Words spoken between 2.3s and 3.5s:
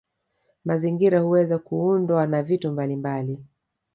vitu mbalimbali